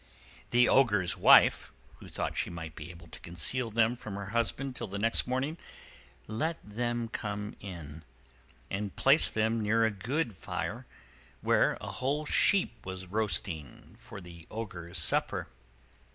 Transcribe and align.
The 0.49 0.67
Ogre's 0.67 1.15
wife, 1.15 1.71
who 1.99 2.09
thought 2.09 2.35
she 2.35 2.49
might 2.49 2.73
be 2.75 2.89
able 2.89 3.05
to 3.09 3.19
conceal 3.19 3.69
them 3.69 3.95
from 3.95 4.15
her 4.15 4.31
husband 4.31 4.75
till 4.75 4.87
the 4.87 4.97
next 4.97 5.27
morning, 5.27 5.59
let 6.25 6.57
them 6.67 7.07
come 7.07 7.55
in, 7.59 8.01
and 8.71 8.95
placed 8.95 9.35
them 9.35 9.61
near 9.61 9.85
a 9.85 9.91
good 9.91 10.35
fire, 10.35 10.87
where 11.41 11.77
a 11.79 11.91
whole 11.91 12.25
sheep 12.25 12.83
was 12.83 13.05
roasting 13.05 13.95
for 13.99 14.19
the 14.19 14.47
Ogre's 14.49 14.97
supper. 14.97 15.49